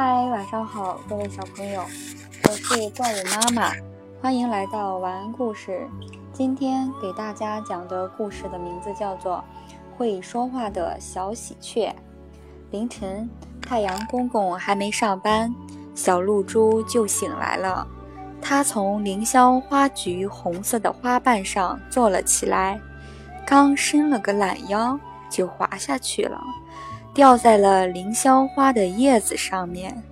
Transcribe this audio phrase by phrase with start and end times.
[0.00, 1.82] 嗨，晚上好，各位小朋友，
[2.44, 3.72] 我是怪物妈妈，
[4.22, 5.88] 欢迎来到晚安故事。
[6.32, 9.42] 今天给大家讲的故事的名字叫做
[9.98, 11.88] 《会说话的小喜鹊》。
[12.70, 13.28] 凌晨，
[13.60, 15.52] 太阳公公还没上班，
[15.96, 17.84] 小露珠就醒来了。
[18.40, 22.80] 它从凌霄花菊红色的花瓣上坐了起来，
[23.44, 24.96] 刚伸了个懒腰，
[25.28, 26.40] 就滑下去了。
[27.18, 30.04] 掉在了凌霄花的叶子上面，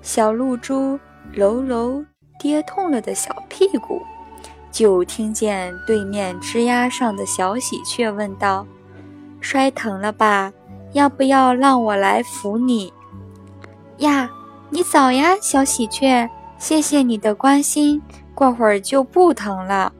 [0.00, 0.98] 小露珠
[1.30, 2.02] 揉揉
[2.38, 4.00] 跌痛了的小屁股，
[4.72, 8.66] 就听见对面枝丫上的小喜鹊问道
[9.38, 10.50] ：“摔疼了吧？
[10.94, 12.90] 要不要让我来扶你？”
[14.00, 14.30] 呀，
[14.70, 16.26] 你早呀，小喜鹊，
[16.56, 18.00] 谢谢你的关心，
[18.34, 19.92] 过会儿就不疼了。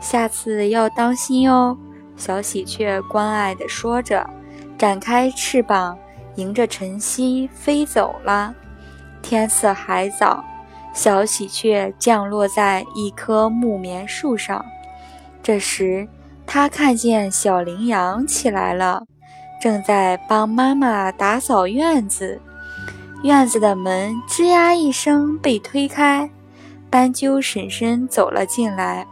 [0.00, 1.76] 下次要当心哦，
[2.16, 4.26] 小喜鹊关爱地说着。
[4.78, 5.98] 展开翅膀，
[6.36, 8.54] 迎着晨曦飞走了。
[9.20, 10.44] 天色还早，
[10.94, 14.64] 小喜鹊降落在一棵木棉树上。
[15.42, 16.06] 这时，
[16.46, 19.02] 它看见小羚羊起来了，
[19.60, 22.40] 正在帮妈妈打扫院子。
[23.24, 26.30] 院子的门吱呀一声被推开，
[26.88, 29.04] 斑鸠婶婶走了进来。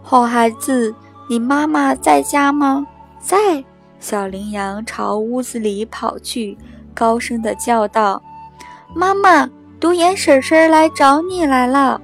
[0.00, 0.94] 好孩子，
[1.28, 2.86] 你妈妈在家吗？
[3.18, 3.64] 在。
[4.00, 6.56] 小羚羊朝屋子里跑去，
[6.94, 8.22] 高声地叫道
[8.96, 9.48] ：“妈妈，
[9.78, 12.00] 独眼婶婶来找你来了。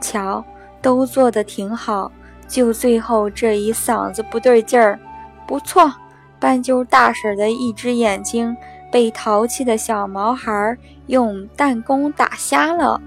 [0.00, 0.44] 瞧，
[0.82, 2.10] 都做得挺好，
[2.48, 4.98] 就最后这一嗓子不对劲儿。
[5.46, 5.90] 不错，
[6.40, 8.54] 斑鸠大婶的一只眼睛
[8.90, 10.76] 被淘气的小毛孩
[11.06, 13.00] 用弹弓打瞎了。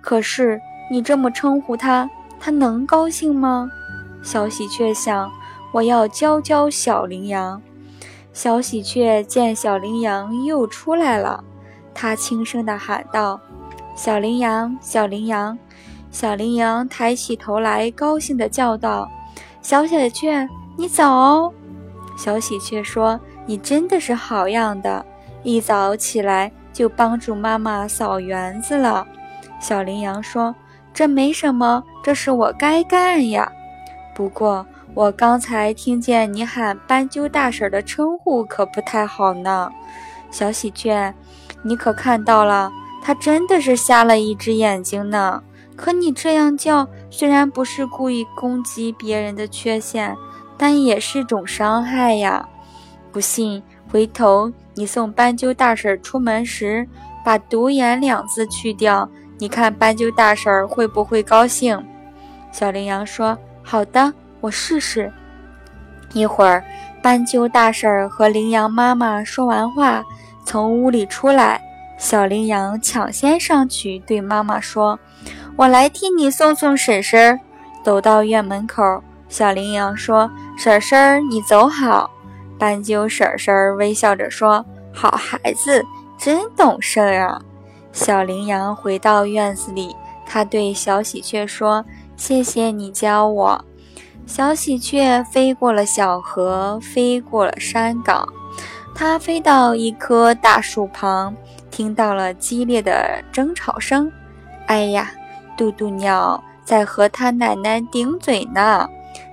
[0.00, 0.58] 可是
[0.90, 2.08] 你这么称呼他，
[2.40, 3.70] 他能高兴吗？”
[4.24, 5.30] 小喜鹊想。
[5.72, 7.60] 我要教教小羚羊。
[8.32, 11.42] 小喜鹊见小羚羊又出来了，
[11.92, 13.40] 它轻声地喊道
[13.96, 15.58] ：“小羚羊，小羚羊。”
[16.10, 19.08] 小羚羊抬起头来，高兴地叫道
[19.62, 21.52] ：“小喜鹊，你早！”
[22.16, 25.04] 小喜鹊说：“你真的是好样的，
[25.42, 29.06] 一早起来就帮助妈妈扫园子了。”
[29.60, 30.54] 小羚羊说
[30.92, 33.50] ：“这没什么，这是我该干呀。
[34.14, 39.70] 不过……”我刚才听见你喊斑鸠大婶的称呼，可不太好呢。
[40.30, 41.14] 小喜鹊，
[41.62, 45.42] 你可看到了，它真的是瞎了一只眼睛呢。
[45.76, 50.14] 可你这样叫，虽然不是故意攻击别人的缺陷，
[50.58, 52.46] 但也是种伤害呀。
[53.12, 56.86] 不信，回头你送斑鸠大婶出门时，
[57.24, 59.08] 把“独眼”两字去掉，
[59.38, 61.82] 你看斑鸠大婶会不会高兴？
[62.52, 65.12] 小羚羊说：“好的。”我试试。
[66.12, 66.64] 一会儿，
[67.02, 70.02] 斑鸠大婶和羚羊妈妈说完话，
[70.44, 71.60] 从屋里出来。
[71.98, 74.98] 小羚羊抢先上去对妈妈说
[75.54, 77.38] ：“我来替你送送婶婶。”
[77.84, 82.10] 走到院门口，小羚羊说：“婶婶，你走好。”
[82.58, 85.84] 斑鸠婶婶微笑着说：“好孩子，
[86.18, 87.40] 真懂事啊。”
[87.92, 89.94] 小羚羊回到院子里，
[90.26, 91.84] 他对小喜鹊说
[92.16, 93.64] ：“谢谢你教我。”
[94.26, 98.26] 小喜鹊飞过了小河，飞过了山岗，
[98.94, 101.34] 它飞到一棵大树旁，
[101.70, 104.10] 听到了激烈的争吵声。
[104.66, 105.10] 哎呀，
[105.56, 108.88] 渡渡鸟在和它奶奶顶嘴呢！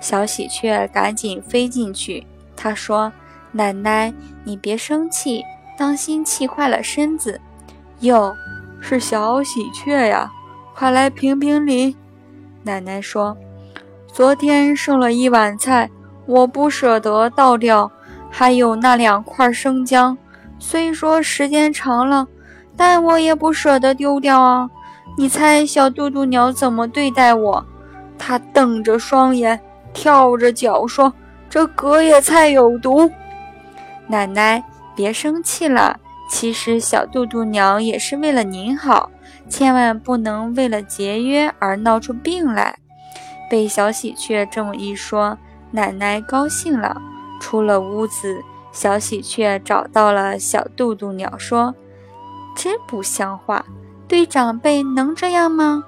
[0.00, 2.26] 小喜鹊赶紧飞进去。
[2.56, 3.12] 它说
[3.52, 4.12] ：“奶奶，
[4.44, 5.42] 你别生气，
[5.78, 7.40] 当心气坏了身子。”
[8.00, 8.34] 哟，
[8.80, 10.30] 是小喜鹊呀，
[10.74, 11.96] 快来评评理。
[12.64, 13.36] 奶奶说。
[14.12, 15.88] 昨天剩了一碗菜，
[16.26, 17.90] 我不舍得倒掉，
[18.28, 20.16] 还有那两块生姜。
[20.58, 22.26] 虽说时间长了，
[22.76, 24.68] 但我也不舍得丢掉啊！
[25.16, 27.64] 你猜小渡渡鸟怎么对待我？
[28.18, 29.58] 它瞪着双眼，
[29.94, 31.12] 跳着脚说
[31.48, 33.10] ：“这隔夜菜有毒。”
[34.06, 34.62] 奶奶，
[34.94, 35.98] 别生气了。
[36.28, 39.10] 其实小渡渡鸟也是为了您好，
[39.48, 42.76] 千万不能为了节约而闹出病来。
[43.50, 45.36] 被小喜鹊这么一说，
[45.72, 47.02] 奶奶高兴了，
[47.40, 48.40] 出了屋子。
[48.72, 51.74] 小喜鹊找到了小渡渡鸟，说
[52.54, 53.66] ：“真不像话，
[54.06, 55.82] 对长辈能这样吗？”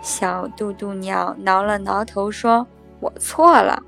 [0.00, 2.64] 小渡渡鸟挠了挠头，说
[3.00, 3.82] ：“我错了。”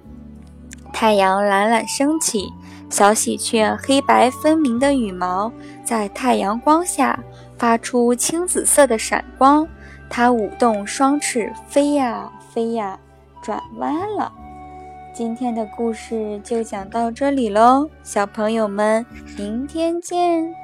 [0.93, 2.53] 太阳懒懒升起，
[2.91, 5.53] 小喜鹊黑白分明的羽毛
[5.85, 7.19] 在太阳光下
[7.57, 9.67] 发出青紫色的闪光。
[10.11, 12.99] 它舞动双翅，飞呀飞呀，
[13.43, 14.31] 转弯了。
[15.15, 19.05] 今天的故事就讲到这里喽，小朋友们，
[19.37, 20.62] 明天见。